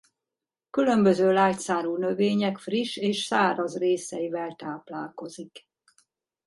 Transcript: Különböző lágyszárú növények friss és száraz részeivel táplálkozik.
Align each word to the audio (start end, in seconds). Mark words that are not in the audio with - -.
Különböző 0.69 1.31
lágyszárú 1.33 1.97
növények 1.97 2.57
friss 2.57 2.95
és 2.95 3.17
száraz 3.23 3.77
részeivel 3.77 4.55
táplálkozik. 4.55 5.67